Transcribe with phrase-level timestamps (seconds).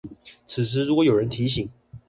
[0.47, 1.69] 此時如果有人提醒